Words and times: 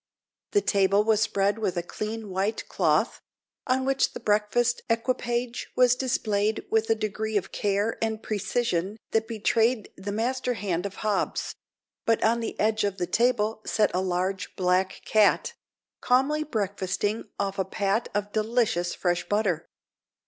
The 0.53 0.61
table 0.61 1.03
was 1.03 1.21
spread 1.21 1.59
with 1.59 1.77
a 1.77 1.83
clean 1.83 2.31
white 2.31 2.67
cloth, 2.67 3.21
on 3.67 3.85
which 3.85 4.13
the 4.13 4.19
breakfast 4.19 4.81
equipage 4.89 5.69
was 5.75 5.95
displayed 5.95 6.65
with 6.71 6.89
a 6.89 6.95
degree 6.95 7.37
of 7.37 7.51
care 7.51 7.99
and 8.01 8.23
precision 8.23 8.97
that 9.11 9.27
betrayed 9.27 9.91
the 9.95 10.11
master 10.11 10.55
hand 10.55 10.87
of 10.87 10.95
Hobbs; 11.05 11.53
but 12.07 12.23
on 12.23 12.39
the 12.39 12.59
edge 12.59 12.83
of 12.83 12.97
the 12.97 13.05
table 13.05 13.61
sat 13.63 13.91
a 13.93 14.01
large 14.01 14.55
black 14.55 15.01
cat, 15.05 15.53
calmly 16.01 16.43
breakfasting 16.43 17.25
off 17.39 17.59
a 17.59 17.63
pat 17.63 18.09
of 18.15 18.31
delicious 18.31 18.95
fresh 18.95 19.29
butter. 19.29 19.67